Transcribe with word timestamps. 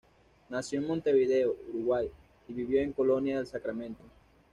Nació 0.49 0.79
en 0.81 0.87
Montevideo, 0.87 1.55
Uruguay, 1.69 2.09
y 2.47 2.53
vivió 2.53 2.81
en 2.81 2.91
Colonia 2.91 3.37
del 3.37 3.45
Sacramento. 3.45 4.01